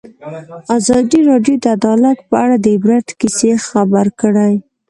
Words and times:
ازادي 0.77 1.19
راډیو 1.29 1.55
د 1.63 1.65
عدالت 1.77 2.17
په 2.29 2.35
اړه 2.43 2.55
د 2.59 2.65
عبرت 2.75 3.07
کیسې 3.19 3.51
خبر 3.67 4.05
کړي. 4.21 4.53